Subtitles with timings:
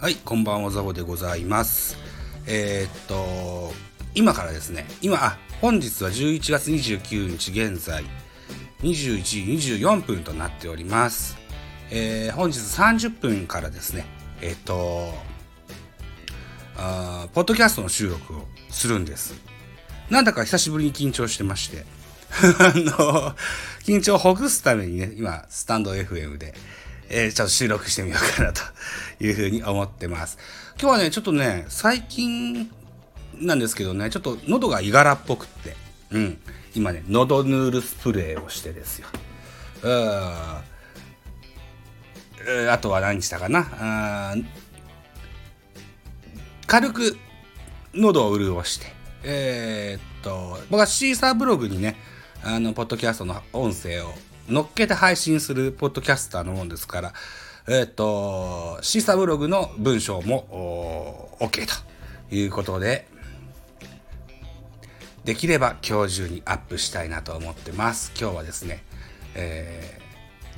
[0.00, 1.98] はい、こんばんは、ザボでございます。
[2.46, 3.72] えーっと、
[4.14, 8.04] 今からですね、今、あ、本日は11月29日現在、
[8.82, 9.40] 21時
[9.80, 11.36] 24分となっております。
[11.90, 14.06] えー本日30分からですね、
[14.40, 15.12] えーっと、
[16.76, 19.34] あポッドキャストの収録をするんです。
[20.10, 21.84] なんだか久しぶりに緊張してまして、
[22.60, 23.34] あの、
[23.82, 26.54] 緊張をほぐすためにね、今、スタンド FM で、
[27.08, 28.60] えーちょっと収録してみようかなと
[29.20, 30.38] いうふうに思ってます。
[30.80, 32.70] 今日はね、ちょっとね、最近
[33.34, 35.76] なんですけどね、ちょっと喉がいがらっぽくって、
[36.10, 36.38] うん、
[36.74, 39.08] 今ね、喉ヌールスプレーをしてですよ。
[39.82, 40.60] うー。
[42.46, 44.34] えーあとは何したかな？
[46.66, 47.18] 軽く
[47.94, 48.86] 喉を潤して、
[49.24, 51.96] えーっと、僕はシーサーブログにね、
[52.44, 54.12] あの、ポッドキャストの音声を
[54.48, 57.12] 乗っけて配信するポッドキャスターのもんですから、
[57.68, 63.06] えーっと、シーサブログの文章も、お OK ということで、
[65.24, 68.12] できれば今日中にアップしたいなと思ってます。
[68.18, 68.82] 今日はですね、
[69.34, 70.08] えー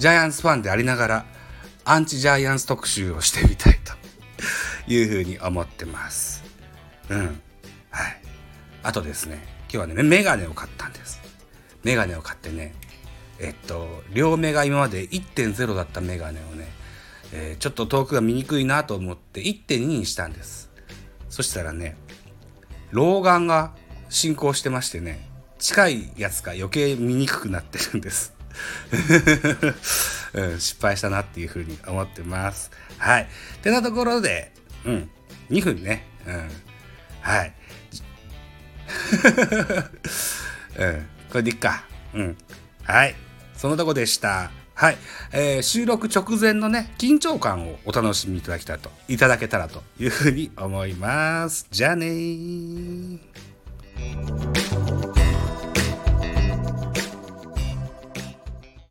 [0.00, 1.26] ジャイアンツファンでありながら、
[1.84, 3.78] アンチジャイアンツ特集をしてみたい
[4.86, 6.42] というふうに思ってます。
[7.10, 7.42] うん。
[7.90, 8.16] はい。
[8.82, 11.20] あとですね、今日はね、メガネを買ったんです。
[11.84, 12.74] メガネを買ってね、
[13.40, 16.68] えっと、両目が今まで1.0だったメガネをね、
[17.32, 20.70] えーちょっと遠くが見にくいなと思って1.2にしたんです。
[21.28, 21.96] そしたらね、
[22.90, 23.72] 老眼が
[24.08, 28.34] 進行してましてね、近いやつが余計見にくくなってるんです。
[30.34, 32.70] うん、失敗したなっていうふうに思ってます。
[32.98, 33.22] はい。
[33.22, 33.26] っ
[33.62, 34.52] てなところで、
[34.84, 35.10] うん、
[35.50, 36.06] 2分ね。
[36.26, 36.50] うん。
[37.20, 37.54] はい。
[40.78, 41.84] うん、これでいっか。
[42.14, 42.36] うん。
[42.82, 43.14] はい。
[43.60, 44.50] そのとこでした。
[44.74, 44.96] はい。
[45.34, 51.66] えー収録直前のね、緊張感をお楽しみいただきたいと、いただけたらというふうに思います。
[51.70, 53.18] じゃあねー。